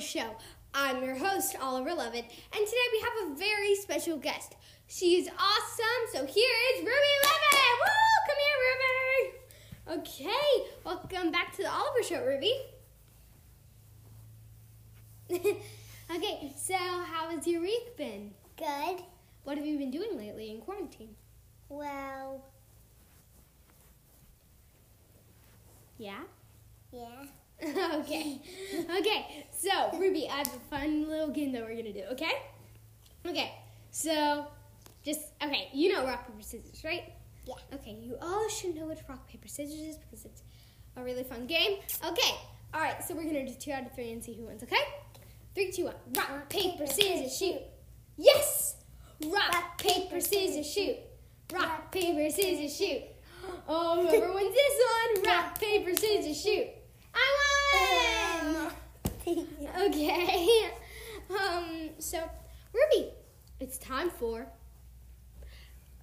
[0.00, 0.36] Show.
[0.74, 4.56] I'm your host, Oliver Lovett, and today we have a very special guest.
[4.88, 6.90] She's awesome, so here is Ruby
[7.24, 7.78] Lovett!
[7.80, 8.18] Woo!
[8.26, 8.58] Come here,
[9.96, 10.00] Ruby!
[10.00, 12.54] Okay, welcome back to the Oliver Show, Ruby.
[16.14, 18.32] okay, so how has your week been?
[18.56, 19.02] Good.
[19.44, 21.14] What have you been doing lately in quarantine?
[21.68, 22.44] Well,
[25.98, 26.22] Yeah?
[26.92, 27.26] yeah.
[27.64, 28.40] okay.
[28.98, 29.46] Okay.
[29.50, 32.32] So, Ruby, I have a fun little game that we're gonna do, okay?
[33.26, 33.52] Okay.
[33.90, 34.46] So,
[35.04, 37.12] just okay, you know rock, paper, scissors, right?
[37.44, 37.54] Yeah.
[37.74, 40.42] Okay, you all should know what rock, paper, scissors is because it's
[40.96, 41.78] a really fun game.
[42.04, 42.34] Okay.
[42.74, 44.82] Alright, so we're gonna do two out of three and see who wins, okay?
[45.54, 45.94] Three, two, one.
[46.16, 47.60] Rock, paper, scissors, shoot.
[48.16, 48.76] Yes!
[49.26, 50.96] Rock, paper, scissors, shoot.
[51.52, 53.02] Rock, paper, scissors, shoot.
[53.68, 56.66] Oh, whoever wins this one, rock, paper, scissors, shoot.
[59.80, 60.70] Okay.
[61.30, 62.18] Um, so,
[62.72, 63.10] Ruby,
[63.60, 64.46] it's time for.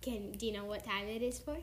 [0.01, 1.57] Can do you know what time it is for?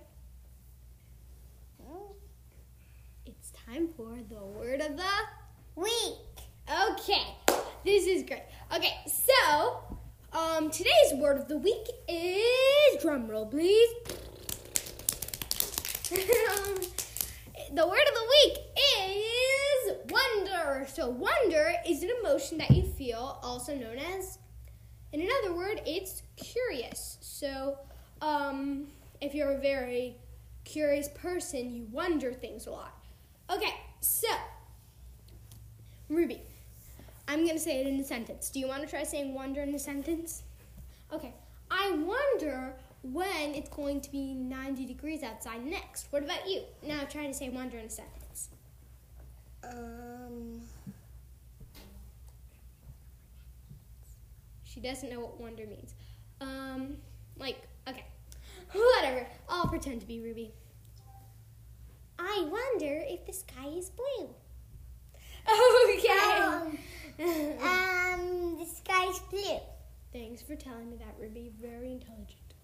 [3.24, 5.02] It's time for the word of the
[5.74, 6.18] Week.
[6.68, 7.36] Okay,
[7.84, 8.42] this is great.
[8.74, 9.98] Okay, so
[10.32, 13.88] um, today's word of the week is drum roll, please.
[16.08, 16.76] Um,
[17.74, 18.65] the word of the week
[20.96, 24.38] So wonder is an emotion that you feel, also known as,
[25.12, 27.18] in another word, it's curious.
[27.20, 27.78] So
[28.20, 28.88] um,
[29.20, 30.16] if you're a very
[30.64, 32.94] curious person, you wonder things a lot.
[33.50, 34.28] Okay, so
[36.08, 36.42] Ruby,
[37.28, 38.50] I'm gonna say it in a sentence.
[38.50, 40.42] Do you want to try saying wonder in a sentence?
[41.12, 41.32] Okay.
[41.70, 46.06] I wonder when it's going to be 90 degrees outside next.
[46.10, 46.62] What about you?
[46.82, 48.48] Now try to say wonder in a sentence.
[49.64, 50.60] Um,
[54.76, 55.94] She doesn't know what wonder means.
[56.42, 56.98] Um,
[57.38, 57.56] like,
[57.88, 58.04] okay.
[58.74, 59.26] Whatever.
[59.48, 60.52] I'll pretend to be Ruby.
[62.18, 64.28] I wonder if the sky is blue.
[65.96, 66.38] Okay.
[66.38, 66.78] Um,
[67.62, 69.60] um, the sky's blue.
[70.12, 71.52] Thanks for telling me that, Ruby.
[71.58, 72.54] Very intelligent.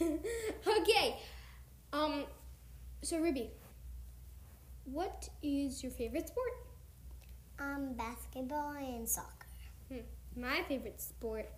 [0.80, 1.18] okay.
[1.92, 2.24] Um.
[3.02, 3.50] So, Ruby,
[4.84, 6.52] what is your favorite sport?
[7.58, 9.46] Um, basketball and soccer.
[9.88, 10.00] Hmm.
[10.36, 11.48] My favorite sport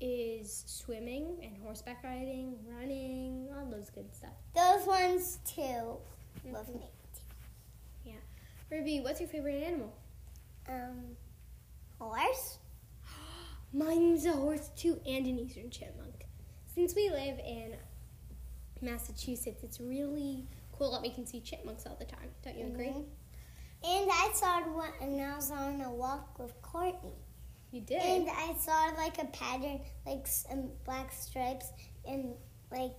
[0.00, 4.32] is swimming and horseback riding, running, all those good stuff.
[4.54, 5.96] Those ones too.
[6.50, 6.86] Love me.
[8.04, 8.14] Yeah.
[8.70, 9.92] Ruby, what's your favorite animal?
[10.68, 11.16] Um,
[12.00, 12.58] horse.
[13.72, 16.26] Mine's a horse too, and an eastern chipmunk.
[16.74, 17.76] Since we live in
[18.80, 22.30] Massachusetts, it's really cool that we can see chipmunks all the time.
[22.42, 22.88] Don't you agree?
[22.88, 23.04] Mhm.
[23.84, 27.14] And I saw one, and I was on a walk with Courtney.
[27.72, 28.02] You did.
[28.02, 31.72] And I saw like a pattern, like some black stripes,
[32.06, 32.34] and
[32.70, 32.98] like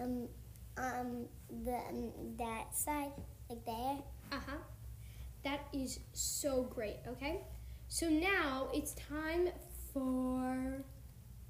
[0.00, 0.28] um
[0.76, 1.26] um
[1.64, 3.12] the um, that side,
[3.48, 3.98] like there.
[4.32, 4.56] Uh huh.
[5.44, 7.42] That is so great, okay?
[7.88, 9.50] So now it's time
[9.92, 10.82] for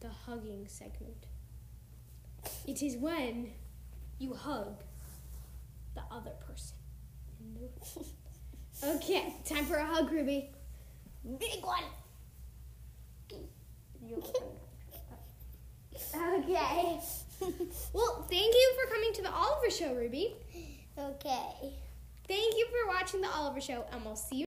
[0.01, 1.27] the hugging segment.
[2.67, 3.53] It is when
[4.19, 4.83] you hug
[5.97, 6.77] the other person.
[7.41, 8.95] in the room.
[8.97, 10.51] okay, time for a hug, Ruby.
[11.41, 11.83] Big one.
[16.15, 17.01] Okay.
[17.93, 20.35] Well, thank you for coming to the Oliver Show, Ruby.
[20.99, 21.75] okay.
[22.27, 24.33] Thank you for watching the Oliver Show, and we'll see you.